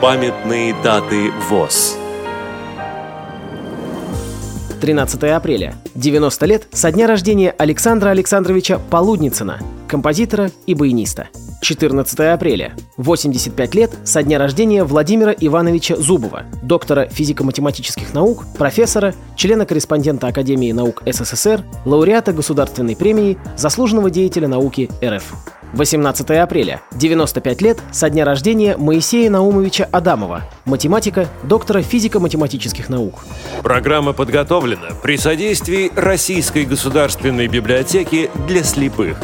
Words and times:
Памятные 0.00 0.74
даты 0.82 1.30
ВОЗ. 1.50 1.98
13 4.80 5.22
апреля. 5.24 5.74
90 5.94 6.46
лет 6.46 6.68
со 6.72 6.90
дня 6.90 7.06
рождения 7.06 7.50
Александра 7.50 8.08
Александровича 8.08 8.78
Полудницына, 8.78 9.58
композитора 9.86 10.50
и 10.64 10.74
баяниста. 10.74 11.28
14 11.60 12.18
апреля. 12.32 12.72
85 12.96 13.74
лет 13.74 13.90
со 14.04 14.22
дня 14.22 14.38
рождения 14.38 14.84
Владимира 14.84 15.32
Ивановича 15.32 15.96
Зубова, 15.96 16.44
доктора 16.62 17.06
физико-математических 17.08 18.14
наук, 18.14 18.46
профессора, 18.56 19.14
члена-корреспондента 19.36 20.28
Академии 20.28 20.72
наук 20.72 21.02
СССР, 21.04 21.62
лауреата 21.84 22.32
государственной 22.32 22.96
премии, 22.96 23.36
заслуженного 23.54 24.08
деятеля 24.10 24.48
науки 24.48 24.88
РФ. 25.04 25.59
18 25.72 26.30
апреля. 26.30 26.80
95 26.92 27.62
лет 27.62 27.78
со 27.92 28.10
дня 28.10 28.24
рождения 28.24 28.76
Моисея 28.76 29.30
Наумовича 29.30 29.88
Адамова, 29.90 30.42
математика, 30.64 31.28
доктора 31.42 31.82
физико-математических 31.82 32.88
наук. 32.88 33.20
Программа 33.62 34.12
подготовлена 34.12 34.88
при 35.02 35.16
содействии 35.16 35.90
Российской 35.94 36.64
государственной 36.64 37.48
библиотеки 37.48 38.30
для 38.46 38.62
слепых. 38.64 39.18